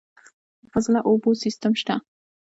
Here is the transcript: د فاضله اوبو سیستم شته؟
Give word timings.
د 0.61 0.63
فاضله 0.71 0.99
اوبو 1.09 1.29
سیستم 1.43 1.73
شته؟ 1.81 1.95